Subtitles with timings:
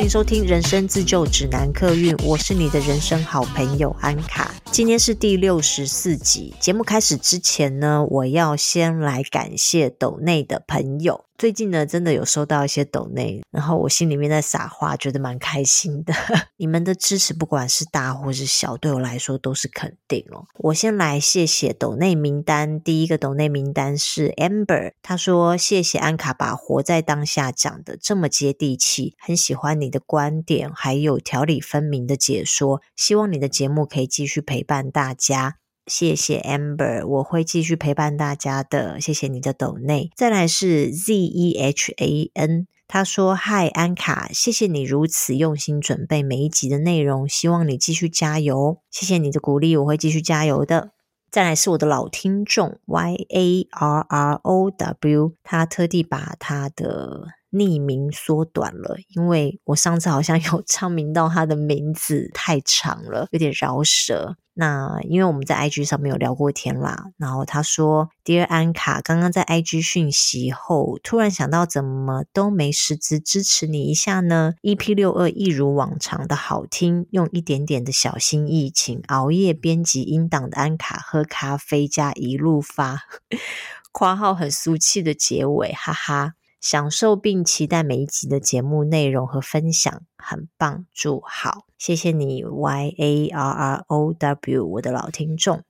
[0.00, 4.54] 欢迎收听《人生自救指南》客运，我是你的人生好朋友安卡。
[4.72, 6.54] 今天是第六十四集。
[6.58, 11.26] 节目开始之前呢，我要先来感谢抖内的朋友。
[11.40, 16.12] 最近呢，真的有收到一些抖内，然后我心里面在撒花，觉得蛮开心的。
[16.58, 20.44] 你们的支持，不管是大或是小，对我来说都是肯定哦。
[20.58, 35.59] 我先来谢谢抖内名单，第一个抖内名单是 Amber，他说谢谢安卡把活在当下讲得这么接地气，很喜欢你的观点，还有条理分明的解说，希望你的节目可以继续陪伴大家。
[35.86, 39.00] 谢谢 Amber，我会继续陪伴大家的。
[39.00, 40.10] 谢谢你的抖内。
[40.14, 48.78] 再来是 Z E H A N，他说：“嗨，安卡，谢谢你如此用心准备每一集的内容，希望你继续加油。
[48.90, 50.92] 谢谢你的鼓励，我会继续加油的。”
[51.30, 64.36] 再来是我的老听众 Y A R R O W，他特地把他的匿名缩短了，因为我上次好像 有唱名到他的名字太长了，有点饶舌。
[64.54, 83.04] 那因为我们在 IG 上面有聊过天啦，然后他说：“Dear 安卡，刚刚在 IG 讯息后，突然想到怎么都没实质支持你一下呢？EP 六二一如往常的好听，用一点点的小心意，请熬夜编辑音档的安卡喝咖啡加一路发，
[83.92, 95.62] 括号很俗气的结尾，哈哈。”享受并期待每一集的节目内容和分享，很棒，祝好，谢谢你，Y A R R O W，我的老听众。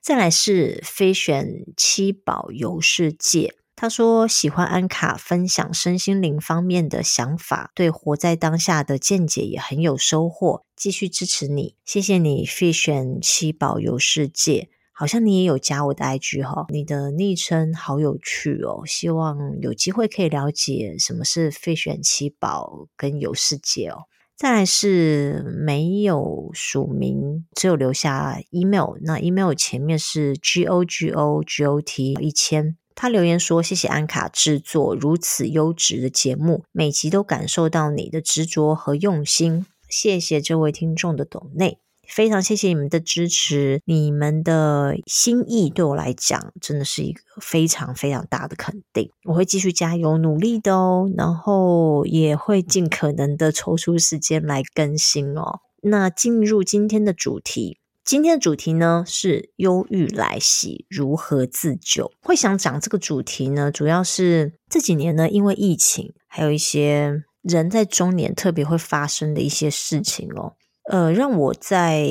[0.00, 14.70] 再来是飞选七宝游世界，他说喜欢安卡分享身心灵方面的想法，对活在当下的见解也很有收获，继续支持你，谢谢你，飞选七宝游世界。
[14.98, 24.04] 好像你也有加我的 IG 哈，你的昵称好有趣哦，希望有机会可以了解什么是费选七宝跟游世界哦。
[24.34, 41.85] 再来是没有署名，只有留下 email，那 email 前面是 G O G O G O T 一千，他留言说谢谢安卡制作如此优质的节目，每集都感受到你的执着和用心，谢谢这位听众的懂内。
[42.08, 49.10] 非常谢谢你们的支持，你们的心意对我来讲真的是一个非常非常大的肯定。
[49.24, 55.60] 我会继续加油努力的哦，然后也会尽可能的抽出时间来更新哦。
[55.82, 62.10] 那进入今天的主题，今天的主题呢是忧郁来袭如何自救？
[62.22, 70.54] 会想讲这个主题呢，主要是这几年呢，因为疫情，还有一些人在中年特别会发生的一些事情哦。
[70.90, 72.08] 呃，让我在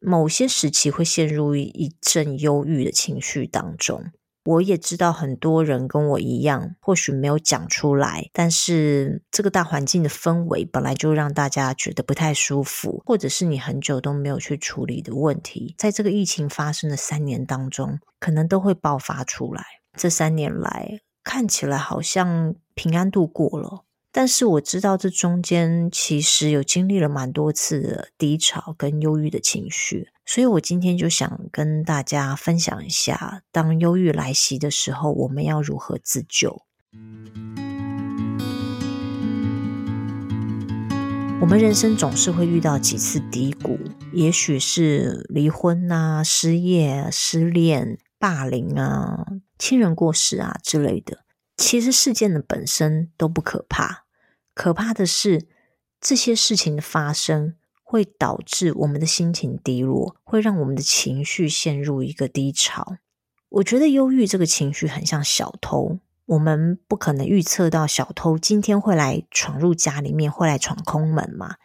[0.00, 4.04] 某些时期会陷入一阵忧郁的情绪当中。
[4.44, 19.62] 我也知道很多人跟我一样，或许没有讲出来，但是这个大环境的氛围本来就让大家觉得不太舒服，或者是你很久都没有去处理的问题，在这个疫情发生的三年当中，可能都会爆发出来。
[19.98, 23.84] 这三年来，看起来好像平安度过了。
[24.10, 36.62] 但是我知道这中间其实有经历了蛮多次的低潮跟忧郁的情绪，所以我今天就想跟大家分享一下，当忧郁来袭的时候，我们要如何自救。
[41.40, 43.78] 我们人生总是会遇到几次低谷，
[44.12, 49.24] 也许是离婚啊、失业、失恋、霸凌啊、
[49.56, 51.18] 亲人过世啊之类的。
[51.58, 54.04] 其实事件的本身都不可怕，
[54.54, 55.48] 可怕的是
[56.00, 62.96] 这些事情的发生会导致我们的心情低落，会让我们的情绪陷入一个低潮。
[63.48, 71.56] 我觉得忧郁这个情绪很像小偷，我们不可能预测到小偷今天会来闯入家里面，会来闯空门嘛。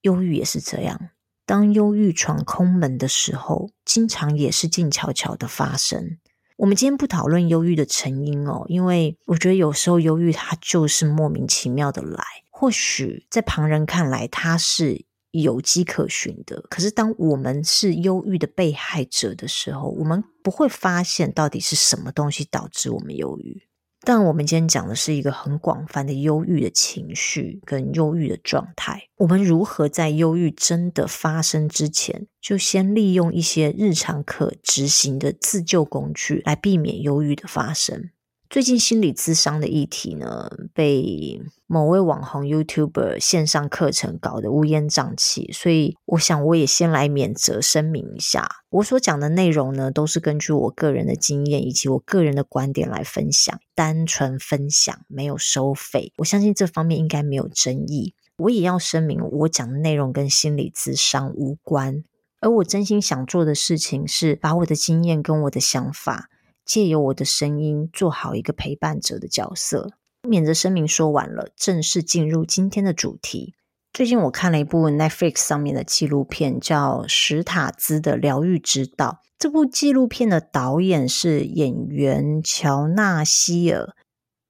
[0.00, 1.10] 忧郁也是这样，
[1.44, 6.18] 当忧郁闯空门的时候，经常也是静悄悄的发生。
[6.56, 23.65] 我们今天不讨论忧郁的成因哦，因为我觉得有时候忧郁它就是莫名其妙的来，或许在旁人看来它是有迹可循的，可是当我们是忧郁的被害者的时候，我们不会发现到底是什么东西导致我们忧郁。
[24.06, 29.02] 但我们今天讲的是一个很广泛的忧郁的情绪跟忧郁的状态。
[29.16, 38.10] 我们如何在忧郁真的发生之前，就先利用一些日常可执行的自救工具来避免忧郁的发生？
[38.48, 58.14] 最近心理咨商的议题呢，被某位网红 YouTuber 线上课程搞得乌烟瘴气，所以我想我也先来免责声明一下，我所讲的内容呢，都是根据我个人的经验以及我个人的观点来分享，单纯分享，没有收费，我相信这方面应该没有争议。
[58.38, 62.04] 我也要声明，我讲的内容跟心理咨商无关，
[62.40, 66.28] 而我真心想做的事情是把我的经验跟我的想法。
[66.66, 69.92] 借由我的声音，做好一个陪伴者的角色。
[70.28, 73.54] 免责声明说完了，正式进入今天的主题。
[73.92, 79.20] 最近我看了一部 Netflix 上面的纪录片，叫《史塔兹的疗愈之道》。
[79.38, 83.94] 这部纪录片的导演是演员乔纳希尔，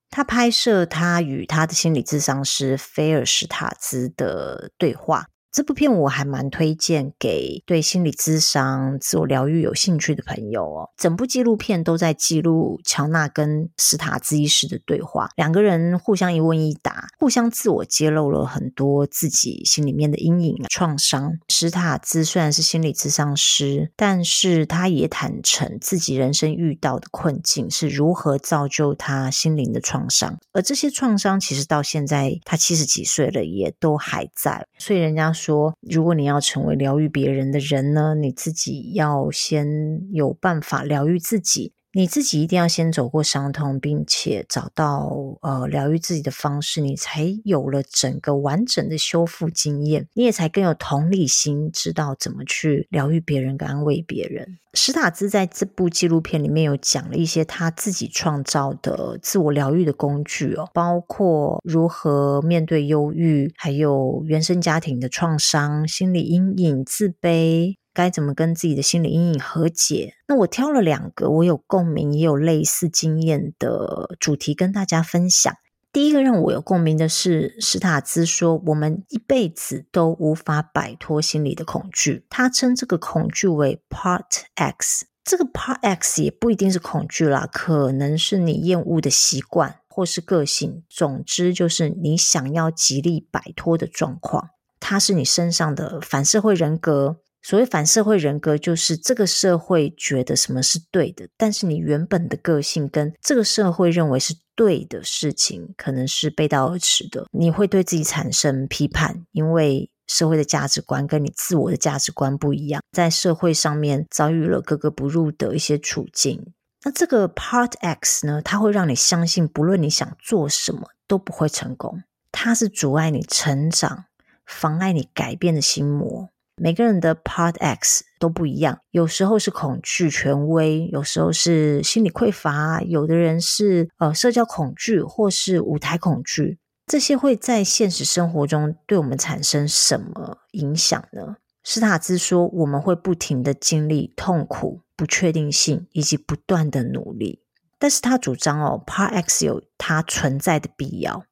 [0.09, 5.27] 他拍摄他与他的心理智商师菲尔史塔兹的对话。
[5.57, 10.91] 这部片我还蛮推荐给对心理咨商、自我疗愈有兴趣的朋友哦。
[10.99, 21.33] 整部纪录片都在记录乔纳跟史塔兹医师的对话，两个人互相一问一答，互相自我揭露了很多自己心里面的阴影、创伤。
[21.49, 34.67] 史塔兹虽然是心理咨商师，但是他也坦诚自己人生遇到的困境是如何造就他心灵的创伤，而这些创伤其实到现在他七十几岁了，也都还在。
[34.77, 35.33] 所以人家。
[35.47, 39.65] 说，如果你要成为疗愈别人的人呢，你自己要先
[40.13, 41.73] 有办法疗愈自己。
[41.97, 45.11] 你自己一定要先走过伤痛，并且找到
[45.41, 54.59] 呃疗愈自己的方式，你才有了整个完整的修复经验，你也才更有同理心，知道怎么去疗愈别人跟安慰别人。
[54.75, 67.77] 史塔兹在这部纪录片里面有讲了一些他自己创造的自我疗愈的工具哦，包括如何面对忧郁，还有原生家庭的创伤、心理阴影、自卑。
[67.97, 70.13] 该怎么跟自己的心理阴影和解？
[70.29, 75.51] 那我挑了两个我有共鸣也有类似经验的主题跟大家分享。
[75.91, 82.27] 第一个让我有共鸣的是，史塔兹说，我们一辈子都无法摆脱心理的恐惧。
[82.29, 85.07] 他称这个恐惧为 Part X。
[85.25, 90.85] 这个 Part X 也不一定是恐惧啦，可能是你厌恶的习惯或是个性。
[90.91, 94.51] 总之，就是你想要极力摆脱的状况。
[94.79, 97.17] 它是你身上的反社会人格。
[97.47, 107.25] 所谓反社会人格，就是这个社会觉得什么是对的，但是你原本的个性跟这个社会认为是对的事情，可能是背道而驰的。
[107.31, 116.53] 你会对自己产生批判，因为社会的价值观跟你自我的价值观不一样，在社会上面遭遇了格格不入的一些处境。
[116.83, 122.03] 那这个 Part X 呢，它会让你相信，不论你想做什么都不会成功，
[122.33, 124.07] 它是阻碍你成长、
[124.45, 126.31] 妨碍你改变的心魔。
[126.57, 141.37] 每个人的 Part X 都不一样，有时候是恐惧权威，有时候是心理匮乏，有的人是呃社交恐惧或是舞台恐惧，这些会在现实生活中对我们产生什么影响呢？
[141.63, 147.43] 史塔兹说，我们会不停的经历痛苦、不确定性以及不断的努力，
[147.79, 151.25] 但是他主张哦，Part X 有它存在的必要。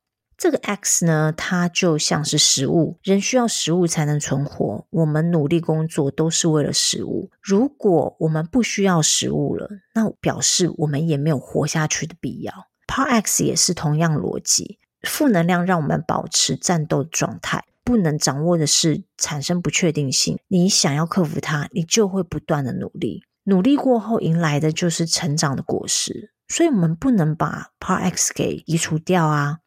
[0.44, 4.87] 这个 X 呢，它就像是食物，人需要食物才能存活。
[4.91, 7.31] 我们努力工作都是为了食物。
[7.41, 12.52] 如果我们不需要食物了，那表示我们也没有活下去的必要。
[12.87, 17.65] parx 也是同样逻辑，负能量让我们保持战斗的状态。
[17.82, 20.39] 不能掌握的是产生不确定性。
[20.48, 23.22] 你想要克服它，你就会不断的努力。
[23.44, 26.32] 努力过后迎来的就是成长的果实。
[26.46, 29.60] 所以，我们不能把 parx 给移除掉啊。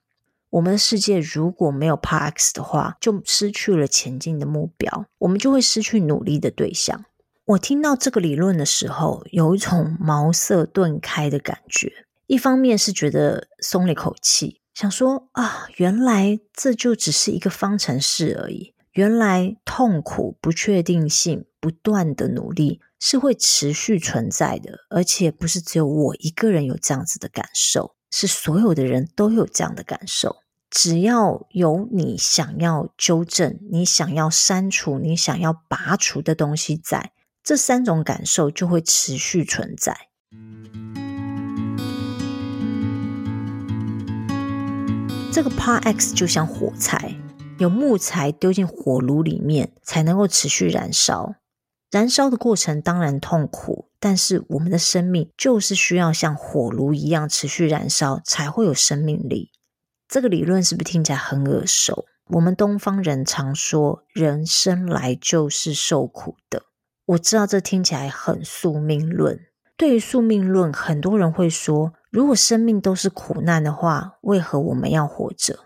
[0.58, 7.06] 我们的世界如果没有 PARX 的话，就失去了前进的目标，我们就会失去努力的对象。
[7.46, 11.92] 我听到这个理论的时候，有一种茅塞顿开的感觉。
[12.26, 18.74] 一方面是觉得松了一口气，想说啊，原来这就只是一个方程式而已。
[18.94, 27.94] 原来痛苦、不确定性、不断的努力是会持续存在的，而且不是只有我一个人有这样子的感受。
[28.10, 30.38] 是所有的人都有这样的感受。
[30.70, 39.96] 只要有你想要纠正、你想要删除、你想要拔除的东西在，这三种感受就会持续存在。
[45.32, 47.16] 这个 Part X 就像火柴，
[47.60, 51.36] 有木材丢进火炉里面才能够持续燃烧。
[51.90, 59.52] 燃烧的过程当然痛苦，但是我们的生命就是需要像火炉一样持续燃烧，才会有生命力。
[60.08, 62.06] 这个理论是不是听起来很耳熟？
[62.30, 66.64] 我们东方人常说“人生来就是受苦的”，
[67.08, 69.40] 我知道这听起来很宿命论，
[69.76, 75.60] 对于宿命论，很多人会说，如果生命都是苦难的话，为何我们要活着？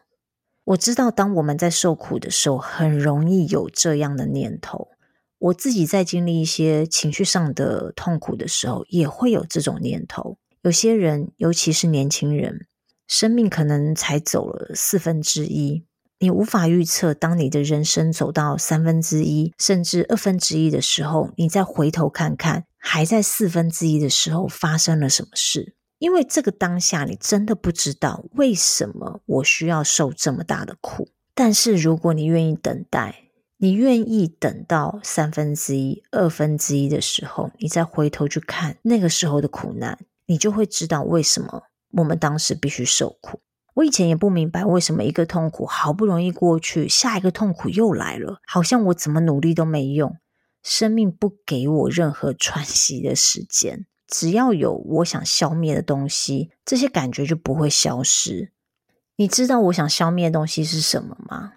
[0.64, 4.90] 我知道，当我们在受苦的时候，很容易有这样的念头。
[5.38, 10.38] 我自己在经历一些情绪上的痛苦的时候，也会有这种念头。
[10.62, 12.68] 有些人，尤其是年轻人，
[13.12, 15.84] 生命可能才走了四分之一，
[16.20, 25.76] 你无法预测，当你的人生走到三分之一，甚至二分之一的时候，你再回头看看，还在四分之一的时候发生了什么事。
[26.00, 31.10] 因为这个当下，你真的不知道为什么我需要受这么大的苦。
[31.36, 33.26] 但是如果你愿意等待，
[33.58, 43.40] 你愿意等到三分之一、二分之一的时候，你再回头去看那个时候的苦难，你就会知道为什么我们当时必须受苦。
[43.76, 50.18] 我以前也不明白为什么一个痛苦好不容易过去，下一个痛苦又来了，好像我怎么努力都没用，
[50.62, 53.86] 生命不给我任何喘息的时间。
[54.08, 58.52] 只要有我想消灭的东西，这些感觉就不会消失。
[59.16, 61.54] 你知道我想消灭的东西是什么吗？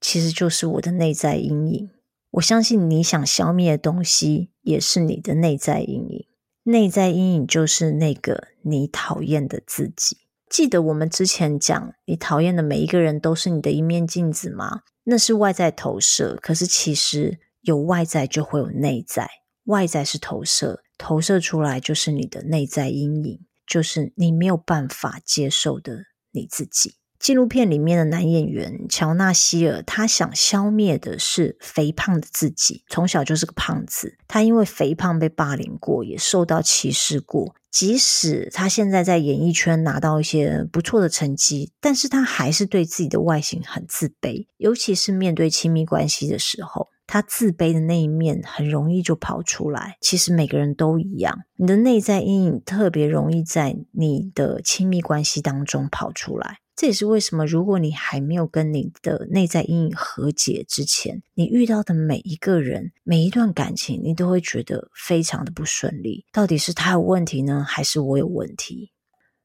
[0.00, 1.90] 其实就是我的内在阴影。
[2.32, 6.26] 我相信你想消灭的东西也是你的内在阴影。
[6.68, 10.16] 内在阴影就是那个你讨厌的自己。
[10.50, 14.82] 记得我们之前讲，你讨厌的每一个人都是你的一面镜子吗？
[15.04, 19.30] 那是外在投射，可是其实有外在就会有内在。
[19.66, 26.96] 外在是投射，投射出来就是你的内在阴影，就是你没有办法接受的你自己。
[27.18, 32.84] 纪录片里面的男演员乔纳希尔，他想消灭的是肥胖的自己。
[32.88, 37.54] 从小就是个胖子，他因为肥胖被霸凌过，也受到歧视过。
[37.70, 49.98] 即使他现在在演艺圈拿到一些不错的成绩，但是他还是对自己的外形很自卑，尤其是面对亲密关系的时候，他自卑的那一面很容易就跑出来。
[50.00, 56.60] 其实每个人都一样，你的内在阴影特别容易在你的亲密关系当中跑出来。
[56.76, 66.26] 这也是为什么，如果你还没有跟你的内在阴影和解之前，你遇到的每一个人、每一段感情，你都会觉得非常的不顺利。
[66.30, 68.92] 到底是他有问题呢，还是我有问题？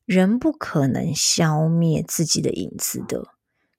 [0.06, 3.30] 人不可能消灭自己的影子的。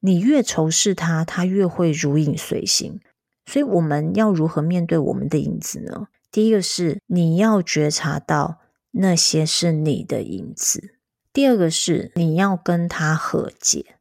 [0.00, 3.00] 你越仇视他，他越会如影随形。
[3.44, 6.08] 所以，我们要如何面对我们的影子呢？
[6.30, 8.60] 第一个是你要觉察到
[8.92, 10.94] 那些是你的影子。
[11.32, 13.96] 第二个是你要跟他和解，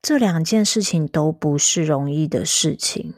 [0.00, 3.14] 这两件事情都不是容易的事情。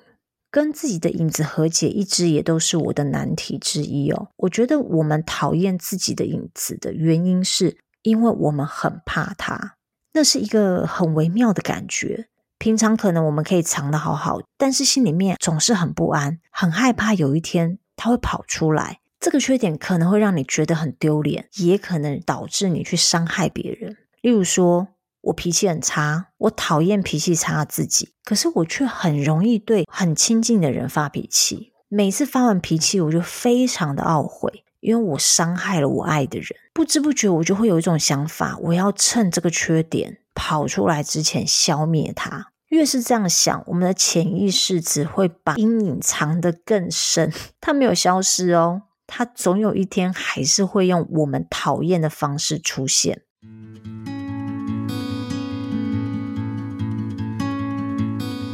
[0.50, 4.28] 跟自己的影子和解，一直也都是我的难题之一哦。
[4.37, 9.76] 我觉得我们讨厌自己的影子的原因，是因为我们很怕他。
[10.12, 12.26] 那是一个很微妙的感觉。
[12.59, 18.99] 平常可能我们可以藏得好好，但是心里面总是很不安，很害怕有一天他会跑出来。
[19.23, 23.97] 这个缺点可能会让你觉得很丢脸，也可能导致你去伤害别人。
[24.21, 24.88] 例如说，
[25.21, 31.73] 我脾气很差，我讨厌脾气差自己，可是我却很容易对很亲近的人发脾气。
[31.88, 36.49] 每次发完脾气，我就非常的懊悔，因为我伤害了我爱的人。
[36.73, 42.49] 不知不觉，我就会有一种想法，我要趁这个缺点跑出来之前消灭它。
[42.71, 48.83] 越是这样想，我们的潜意识只会把阴影藏得更深，它没有消失哦。
[49.14, 53.21] 他总有一天还是会用我们讨厌的方式出现。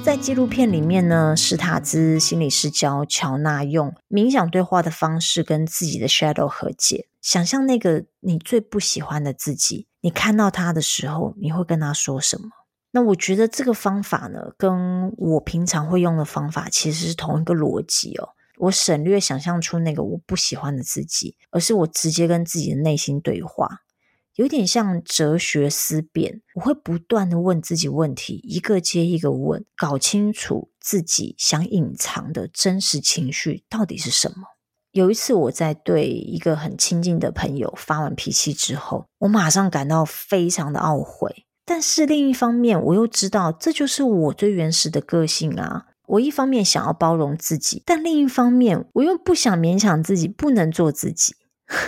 [0.02, 7.06] 在纪录片里面呢，史塔兹心理师教乔纳用冥想对话的方式跟自己的 shadow 和解。
[7.22, 12.48] 想象那个你最不喜欢的自己，你看到他的时候，你会跟他说什么？
[12.90, 18.30] 那我觉得这个方法呢，跟我平常会用的方法其实是同一个逻辑哦。
[18.58, 23.82] 我省略想象出那个我不喜欢的自己，而是我直接跟自己的内心对话，
[24.34, 26.42] 有点像哲学思辨。
[26.54, 34.36] 我会不断的问自己问题，一个接一个问，搞清楚自己想隐藏的真实情绪到底是什么。
[34.92, 45.86] 有一次我在对一个很亲近的朋友发完脾气之后，我马上感到非常的懊悔，但是另一方面我又知道这就是我最原始的个性啊。
[46.08, 51.34] 我一方面想要包容自己，但另一方面我又不想勉强自己不能做自己，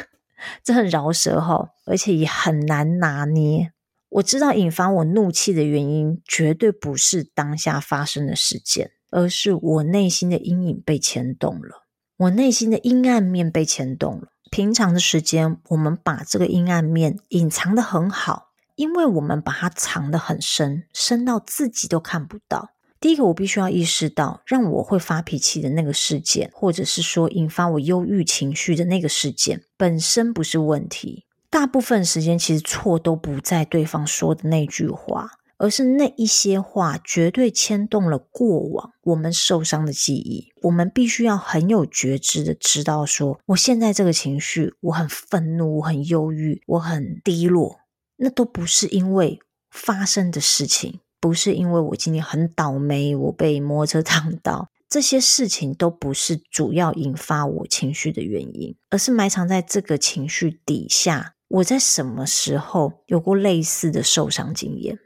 [0.63, 3.73] 这很饶舌哈，而且也很难拿捏。
[4.11, 11.87] 我知道引发我怒气的原因绝对不是当下发生的事件，而是我内心的阴影被牵动了，
[12.17, 14.29] 我内心的阴暗面被牵动了。
[14.51, 22.71] 平常的时间，我们把这个阴暗面隐藏得很好，因为我们把它藏得很深，深到自己都看不到。
[23.01, 31.25] 第一个，我必须要意识到，让我会发脾气的那个事件，或者是说引发我忧郁情绪的那个事件，本身不是问题。
[31.49, 40.53] 大部分时间，其实错都不在对方说的那句话，而是那一些话绝对牵动了过往我们受伤的记忆。
[40.63, 47.81] 我们必须要很有觉知的知道说，我现在这个情绪，我很愤怒，我很忧郁，我很低落，
[48.19, 49.41] 那都不是因为
[49.71, 51.01] 发生的事情。
[51.21, 64.99] 不是因为我今天很倒霉，我被摩托车烫到，这些事情都不是主要引发我情绪的原因，而是埋藏在这个情绪底下，我在什么时候有过类似的受伤经验。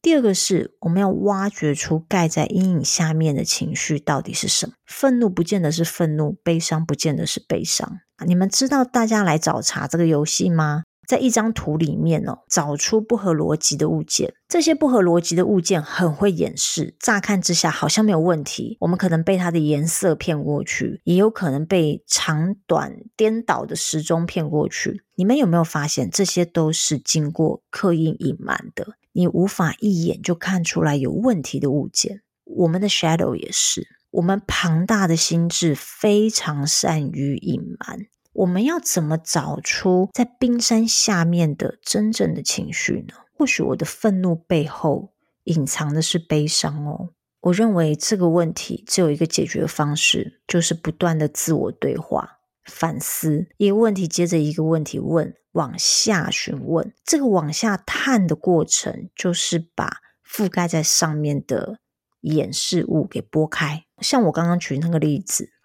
[0.00, 4.74] 第二个是，我们要挖掘出盖在阴影下面的情绪到底是什么。
[4.86, 7.98] 愤怒不见得是愤怒，悲伤不见得是悲伤。
[8.24, 10.84] 你们知道大家来找茬这个游戏吗？
[11.06, 14.34] 在一张图里面哦，找出不合逻辑的物件。
[14.48, 18.76] 这些不合逻辑的物件很会掩饰，乍看之下好像没有问题。
[18.80, 25.02] 我们可能被它的颜色骗过去，也有可能被长短颠倒的时钟骗过去。
[25.14, 28.94] 你们有没有发现，这些都是经过刻意隐瞒的？
[29.12, 32.22] 你无法一眼就看出来有问题的物件。
[32.44, 38.06] 我们的 shadow 也是，我们庞大的心智非常善于隐瞒。
[38.36, 43.14] 我们要怎么找出在冰山下面的真正的情绪呢？
[43.34, 45.14] 或许我的愤怒背后
[45.44, 47.10] 隐藏的是悲伤哦。
[47.40, 56.92] 我认为这个问题只有一个解决方式，就是不断的自我对话、反思，一个问题接着一个问题问，往下询问。
[57.04, 61.78] 这个往下探的过程，就是把覆盖在上面的
[62.20, 63.84] 掩饰物给拨开。
[64.02, 65.55] 像我刚刚举那个例子。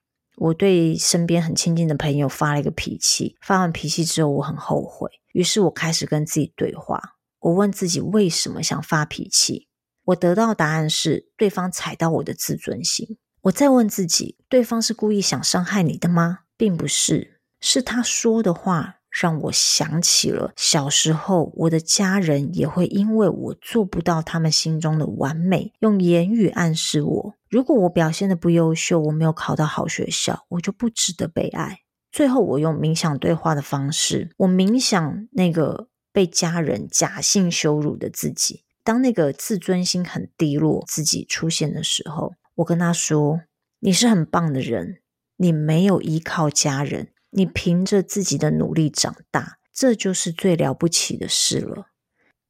[0.41, 5.07] 我对身边很亲近的朋友发了一个脾气，发完脾气之后，我很后悔。
[5.33, 7.00] 于是我开始跟自己对话，
[7.41, 9.67] 我问自己为什么想发脾气？
[10.05, 13.19] 我得到答案是对方踩到我的自尊心。
[13.41, 16.39] 我再问自己，对方是故意想伤害你的吗？
[16.57, 19.00] 并不是，是他说的话。
[19.12, 31.80] 让我想起了小时候，我的家人也会因为我做不到他们心中的完美，用言语暗示我：如果我表现的不优秀，我没有考到好学校，我就不值得被爱。
[32.12, 38.63] 最后，我用冥想对话的方式，我冥想那个被家人假性羞辱的自己。
[38.84, 43.41] 当那个自尊心很低落自己出现的时候，我跟他说
[43.80, 45.02] ：“你是很棒的人，
[45.38, 51.88] 你没有依靠家人。”你凭着自己的努力长大，这就是最了不起的事了，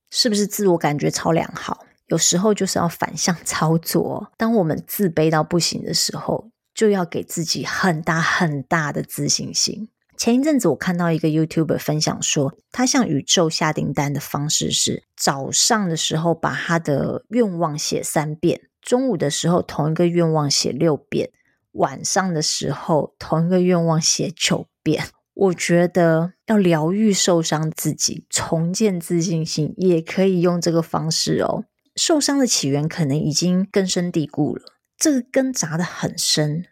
[0.10, 0.46] 是不是？
[0.46, 4.32] 自我感觉超良好，有时候就是要反向 操作。
[4.38, 9.90] 当我们自卑到不行的时候，就要给自己很大很大的自信心。
[10.18, 21.32] 前一阵子我看到一个 YouTuber 分享说，他向宇宙下订单的方式是：早上的时候把他的愿望写三遍，中午的时候同一个愿望写六遍。
[21.74, 25.10] 晚上的时候，同一个愿望写九变。
[25.34, 31.64] 我觉得要疗愈受伤自己，重建自信心，也可以用这个方式哦。
[31.96, 34.64] 受伤的起源可能已经根深蒂固了，
[34.98, 36.66] 这个根扎得很深。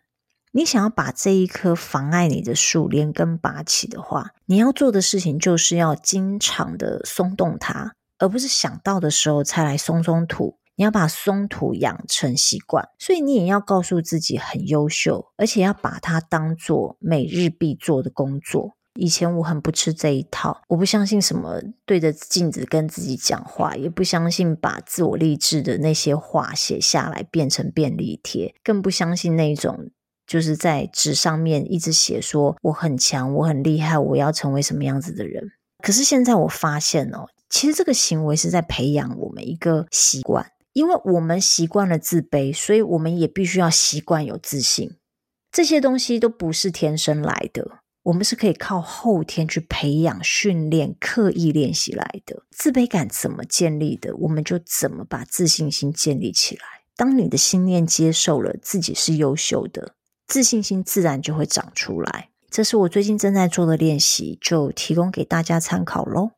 [0.52, 10.59] 你想要把这一棵妨碍你的树连根拔起的话，你要做的事情就是要经常的松动它，而不是想到的时候才来松松土。
[10.80, 18.78] 你要把松土养成习惯，所以你也要告诉自己很优秀，而且要把它当做每日必做的工作。
[18.94, 29.92] 以前我很不吃这一套，我不相信什么对着镜子跟自己讲话，也不相信把自我励志的那些话写下来变成便利贴，更不相信那种
[30.26, 35.44] 就是在纸上面一直写说我很强，我很厉害，我要成为什么样子的人。
[35.84, 40.50] 可是现在我发现哦，其实这个行为是在培养我们一个习惯。
[40.80, 44.96] 因为我们习惯了自卑，所以我们也必须要习惯有自信。
[45.52, 52.44] 这些东西都不是天生来的，我们是可以靠后天去培养、训练、刻意练习来的。
[52.52, 56.62] 自卑感怎么建立的，我们就怎么把自信心建立起来。
[56.96, 59.96] 当你的心念接受了自己是优秀的，
[60.28, 62.30] 自信心自然就会长出来。
[62.50, 66.32] 这是我最近正在做的练习，就提供给大家参考喽。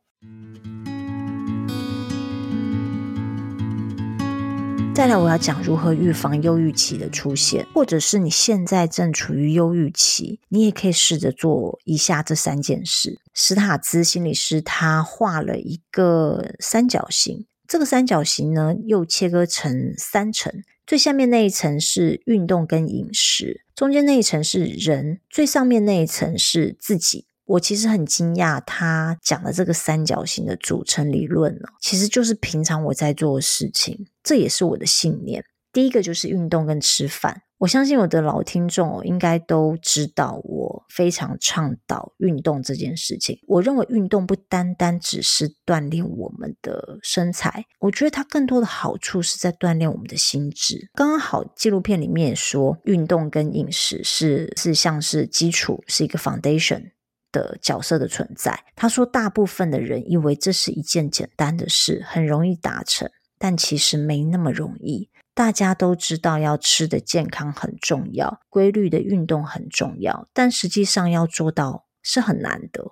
[4.94, 13.20] 再来，我要讲如何预防忧郁期的出现，或者是你现在正处于忧郁期，你也可以试着做以下这三件事。
[13.34, 20.54] 史塔兹心理师他画了一个三角形，这个三角形呢又切割成三层，
[20.86, 27.26] 最下面那一层是运动跟饮食，中间那一层是人，最上面那一层是自己。
[27.52, 35.44] 我其实很惊讶，他讲的这个三角形的组成理论呢，其实就是平常我在做的事情，这也是我的信念。
[35.74, 37.42] 第一个就是运动跟吃饭。
[37.58, 43.38] 我相信我的老听众应该都知道，我非常倡导运动这件事情。
[43.48, 50.90] 我认为运动不单单只是锻炼我们的身材，我觉得它更多的好处是在锻炼我们的心智。
[50.94, 56.92] 刚刚好，纪录片里面也说，运动跟饮食是是像是基础，是一个 foundation
[57.32, 58.64] 的角色的存在。
[58.76, 65.10] 他说，大部分的人以为这是一件简单的事，很容易达成，但其实没那么容易。
[65.34, 72.92] 大家都知道要吃的健康很重要，规律的运动很重要，但实际上要做到是很难的。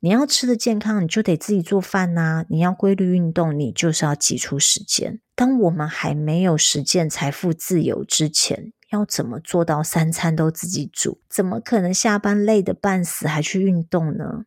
[0.00, 5.20] 你要吃的健康，你就得自己做饭呐；你要规律运动，你就是要挤出时间。
[5.34, 11.20] 当我们还没有实践财富自由之前，要怎么做到三餐都自己煮？
[11.28, 14.44] 怎么可能下班累得半死还去运动呢？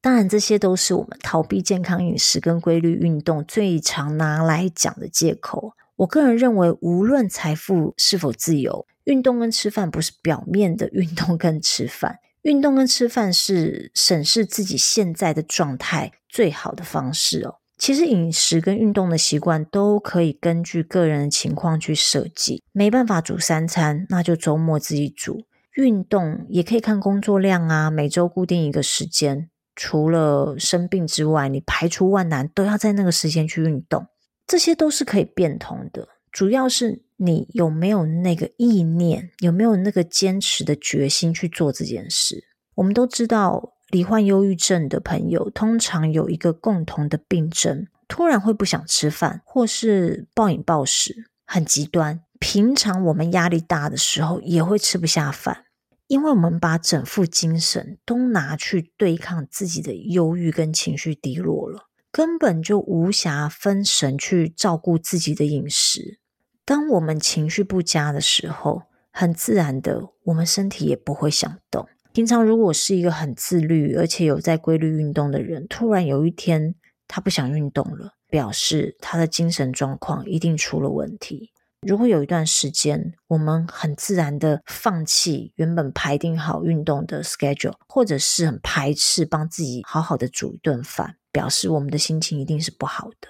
[0.00, 5.72] 当然，这些都是我们逃避健康饮食跟规律运动最常拿来讲的借口。
[5.96, 12.20] 我个人认为，无论财富是否自由，运动跟吃饭不是表面的运动跟吃饭。
[12.42, 17.56] 运动跟吃饭是审视自己现在的状态最好的方式哦。
[17.78, 22.62] 其实饮食跟运动的习惯都可以根据个人的情况去设计。
[22.72, 25.42] 没办法煮三餐，那就周末自己煮。
[25.74, 29.50] 运动也可以看工作量啊，每周固定一个时间。
[29.74, 34.06] 除了生病之外，你排除万难都要在那个时间去运动。
[34.46, 42.44] 这些都是可以变通的，主要是你有没有那个意念，有没有那个坚持的决心去做这件事。
[42.76, 52.20] 我们都知道，罹患忧郁症的朋友通常有一个共同的病症，突然会不想吃饭，或是暴饮暴食，很极端。
[52.38, 55.64] 平常我们压力大的时候也会吃不下饭，
[56.08, 61.88] 因为我们把整副精神都拿去对抗自己的忧郁跟情绪低落了。
[62.12, 66.18] 根本就无暇分神去照顾自己的饮食。
[66.64, 71.86] 当我们情绪不佳的时候，很自然的，我们身体也不会想动。
[72.16, 76.74] 平常如果是一个很自律而且有在规律运动的人，突然有一天
[77.06, 81.52] 他不想运动了，表示他的精神状况一定出了问题。
[81.86, 91.16] 如果有一段时间，我们很自然的放弃原本排定好运动的 schedule，或者是很排斥帮自己好好的煮一顿饭。
[91.30, 93.28] 表示我们的心情一定是不好的。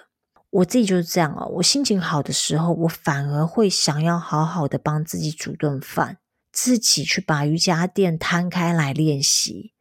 [0.49, 6.19] 我自己就是这样哦，我心情好的时候，我反而会想要好好的帮自己煮顿饭，
[6.59, 9.73] 自己去把瑜伽垫摊开来练习，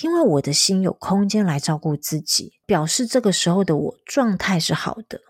[0.00, 5.20] 因为我的心有空间来照顾自己，表示这个时候的我状态是好的。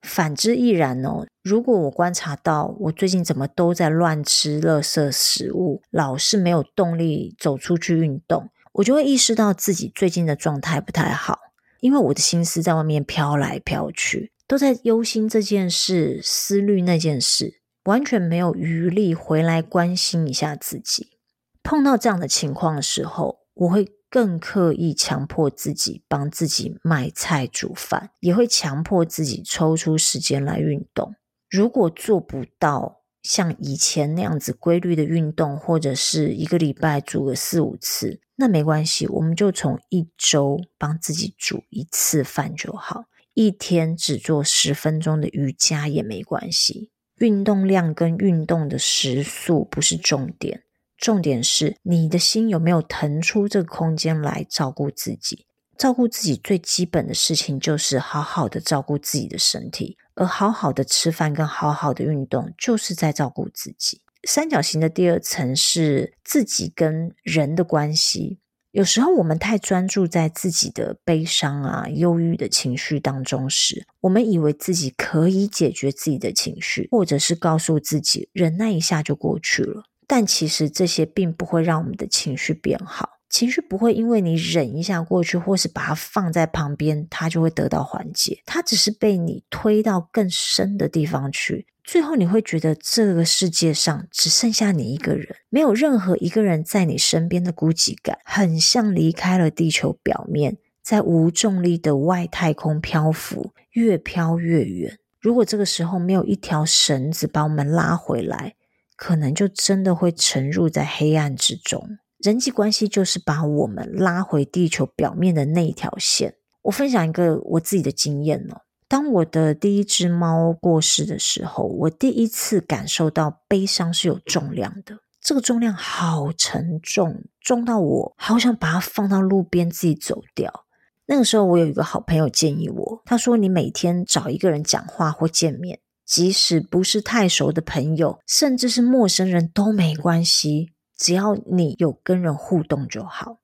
[0.00, 1.26] 反之亦然哦。
[1.42, 11.38] 如果我观察到我最近怎么都在乱吃垃圾食物，老是没有动力走出去运动，我就会意识到自己最近的状态不太好。
[11.80, 21.18] 因为我的心思在外面飘来飘去，都在忧心这件事、思虑那件事，完全没有余力回来关心一下自己。
[21.62, 31.14] 碰到这样的情况的时候，我会更刻意强迫自己帮自己买菜煮饭，也会强迫自己抽出时间来运动。
[31.50, 46.90] 如果做不到，像以前那样子规律的运动，或者是一个礼拜煮个四五次，那没关系，我们就从一周帮自己煮一次饭就好，一天只做十分钟的瑜伽也没关系。
[47.18, 50.62] 运动量跟运动的时速不是重点，
[50.96, 55.46] 重点是你的心有没有腾出这个空间来照顾自己。
[55.78, 59.98] 照顾自己最基本的事情就是好好的照顾自己的身体。
[60.14, 64.00] 而好好的吃饭跟好好的运动，就是在照顾自己。
[64.26, 68.38] 三角形的第二层是自己跟人的关系。
[68.76, 79.84] 有时候我们太专注在自己的悲伤啊、忧郁的情绪当中时，我们以为自己可以解决自己的情绪，或者是告诉自己忍耐一下就过去了。
[80.06, 83.15] 但其实这些并不会让我们的情绪变好。
[83.28, 88.42] 情绪不会因为你忍一下过去，或是把它放在旁边，它就会得到缓解。
[88.46, 104.98] 它只是被你推到更深的地方去，最后你会觉得这个世界上只剩下你一个人，没有任何一个人在你身边的孤寂感，很像离开了地球表面，在无重力的外太空漂浮，越飘越远。
[105.20, 108.54] 如果这个时候没有一条绳子把我们拉回来，
[108.94, 111.98] 可能就真的会沉入在黑暗之中。
[112.18, 116.34] 人际关系就是把我们拉回地球表面的那一条线。
[116.62, 118.62] 我分享一个我自己的经验哦。
[118.88, 124.98] 当我的第一只猫过世的时候，我第一次感受到悲伤是有重量的。
[125.20, 130.64] 这个重量好沉重，重到我好想把它放到路边自己走掉。
[131.06, 143.38] 那个时候，我有一个好朋友建议我，他说：“你每天找一个人讲话或见面，即使不是太熟的朋友，甚至是陌生人都没关系，只要你有跟人互动就好。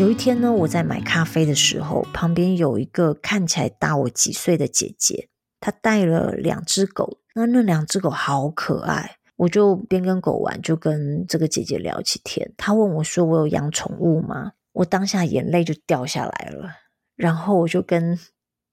[0.00, 5.28] 有一天呢，我在买咖啡的时候，旁边有一个看起来大我几岁的姐姐，
[5.60, 12.52] 她带了两只狗，那那两只狗好可爱，我就边跟狗玩，就跟这个姐姐聊起天。
[12.56, 16.68] 她问我说：“我有养宠物吗？”我当下眼泪就掉下来了。
[17.14, 18.18] 然后我就跟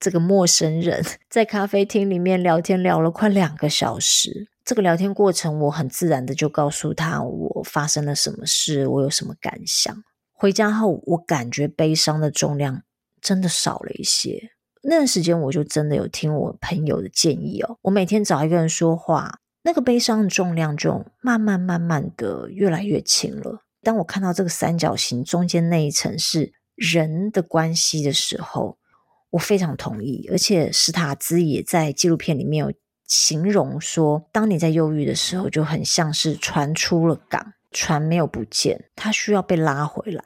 [0.00, 4.48] 这个陌生人 在咖啡厅里面聊天，聊了快两个小时。
[4.64, 10.02] 这个聊天过程，我很自然的就告诉他我发生了什么事，我有什么感想。
[10.32, 12.82] 回家后，我感觉悲伤的重量
[13.20, 14.52] 真的少了一些。
[14.82, 23.64] 那段时间，我就真的有听我朋友的建议哦，我每天找一个人说话，那个悲伤的重量就慢慢慢慢的越来越轻了。
[23.82, 28.78] 当我看到这个三角形中间那一层是人的关系的时候，
[29.30, 32.72] 我非常同意，而且史塔兹也在纪录片里面有
[33.06, 40.24] 形容说，当你在忧郁的时候，就很像是船出了港，船没有不见，它需要被拉回来。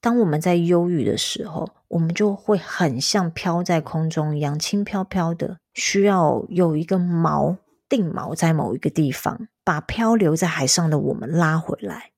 [0.00, 7.56] 当我们在忧郁的时候，我们就会很像飘在空中一样，轻飘飘的，需要有一个锚
[7.88, 12.10] 定锚在某一个地方，把漂流在海上的我们拉回来。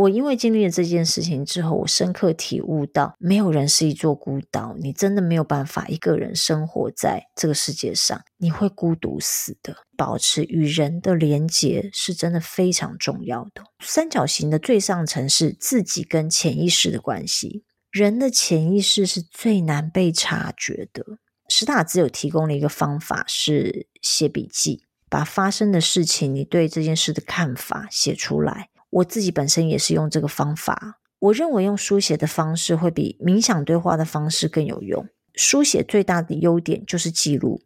[0.00, 9.76] 我因为经历了这件事情之后，我深刻体悟到，没有人是一座孤岛，你真的没有办法一个人生活在这个世界上，你会孤独死的。
[9.98, 13.62] 保持与人的连结是真的非常重要的。
[13.84, 21.04] 三角形的最上层是自己跟潜意识的关系，人的潜意识是最难被察觉的。
[21.50, 28.70] 史塔兹有提供了一个方法，是写笔记，把发生的事情，你对这件事的看法写出来。
[28.90, 35.06] 我自己本身也是用这个方法，我认为用书写的方式会比冥想对话的方式更有用。
[35.34, 37.62] 书写最大的优点就是记录，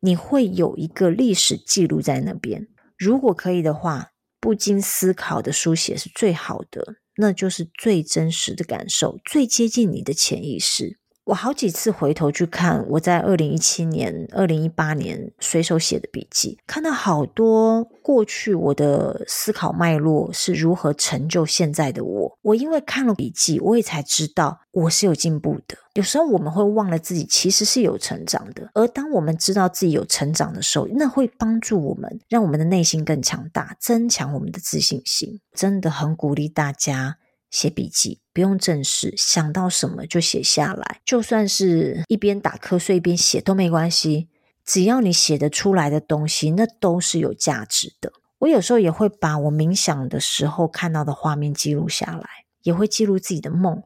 [0.00, 2.68] 你会有一个历史记录在那边。
[2.96, 4.10] 如果可以的话，
[4.40, 10.98] 不经思考的书写是最好的，那就是最真实的感受，最接近你的潜意识。
[11.28, 22.38] 我好几次回头去看我在二零一七年、二零一八年随手写的笔记，看到好多过去我的思考脉络是如何成就现在的我。
[22.40, 25.76] 我因为看了笔记，我也才知道我是有进步的。
[25.92, 35.42] 有时候我们会忘了自己其实是有成长的，而当我们知道自己有成长的时候，那会帮助我们，让我们的内心更强大，增强我们的自信心。
[35.54, 37.18] 真的很鼓励大家。
[37.50, 44.28] 写笔记不用正式，想到什么就写下来，就算是一边打瞌睡一边写都没关系。
[44.64, 48.12] 只要你写得出来的东西，那都是有价值的。
[48.38, 52.28] 我有时候也会把我冥想的时候看到的画面记录下来，
[52.62, 53.82] 也会记录自己的梦，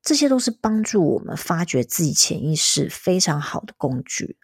[0.00, 4.36] 这些都是帮助我们发掘自己潜意识非常好的工具。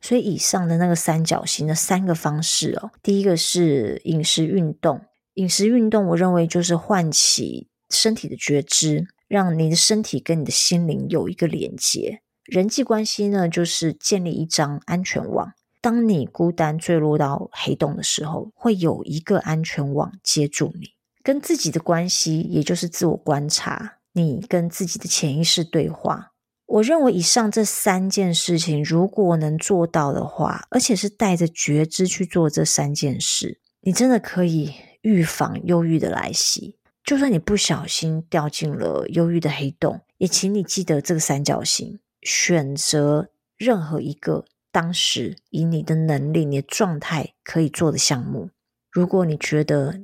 [0.00, 5.02] 所以以上的那个三角形的三个方式哦，第一个是饮食运动，
[5.34, 7.68] 饮食运动我认为就是唤起。
[7.96, 12.20] 身体的觉知，让你的身体跟你的心灵有一个连接。
[12.44, 15.52] 人际关系呢，就是建立一张安全网。
[15.80, 20.90] 当你孤单坠落到黑洞的时候，会有一个安全网接住你。
[21.22, 26.32] 跟自己的关系，也就是自我观察，你跟自己的潜意识对话。
[26.66, 36.76] 我认为以上这三件事情，如果能做到的话，而且是带着觉知去做这三件事，你真的可以预防忧郁的来袭。
[37.04, 48.50] 就算你不小心掉进了忧郁的黑洞，也请你记得这个三角形，选择任何一个当时以你的能力、你的状态可以做的项目。
[48.90, 50.02] 如果你觉得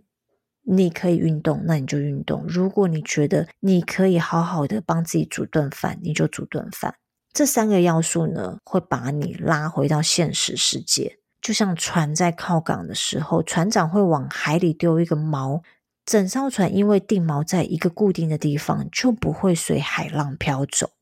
[0.63, 6.97] 你可以运动，那你就运动；如果你觉得你可以好好的帮自己煮顿饭，你就煮顿饭。
[7.33, 11.19] 这三个要素呢，会把你拉回到现实世界。
[11.41, 15.63] 就像船在靠港的时候，船长会往海里丢一个锚。
[16.09, 20.93] 整艘船因为定锚在一个固定的地方，就不会随海浪飘走。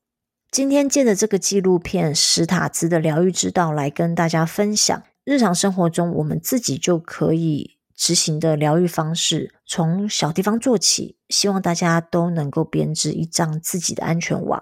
[0.51, 14.61] 今天借着这个纪录片《史塔兹的疗愈之道》来跟大家分享，日常生活中我们自己就可以执行的疗愈方式，从小地方做起，希望大家都能够编织一张自己的安全网。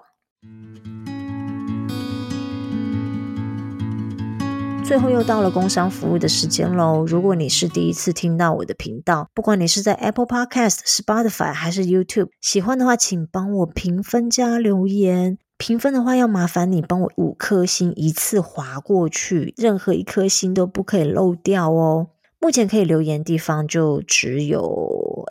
[4.86, 7.04] 最后又到了工商服务的时间喽！
[7.04, 15.38] 如果你是第一次听到我的频道，不管你是在 Apple Podcast、Spotify 还是 YouTube，喜欢的话请帮我评分加留言。
[15.58, 22.10] 评分的话要麻烦你帮我五颗星一次划过去，任何一颗星都不可以漏掉哦。
[22.38, 24.62] 目前可以留言地方就只有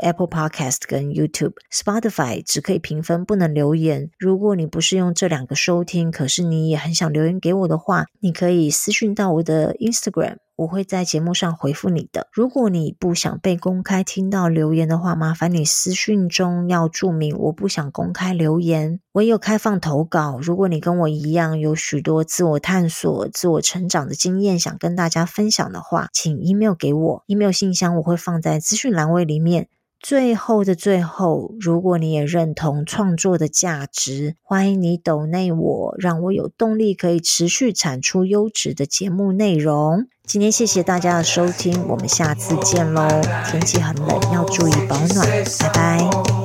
[0.01, 4.09] Apple Podcast 跟 YouTube，Spotify 只可以评分，不能留言。
[4.17, 10.37] 如果你不是用这两个收听，可是你也很想留言给我的话，你可以私讯到我的 Instagram。
[10.57, 12.29] 我会在节目上回复你的。
[12.31, 19.01] 如果你不想被公开听到留言的话，麻烦你私讯中要注明我不想公开留言。
[19.11, 29.67] 我也有开放投稿，如果你跟我一样有许多自我探索、自我成长的经验想跟大家分享的话，请 email 给我，email 信箱我会放在资讯栏位里面。
[30.07, 40.05] 最后的最后，如果你也认同创作的价值，欢迎你抖内我，让我有动力可以持续产出优质的节目内容。
[40.23, 43.07] 今天谢谢大家的收听，我们下次见喽！
[43.49, 45.27] 天气很冷，要注意保暖，
[45.59, 46.44] 拜拜。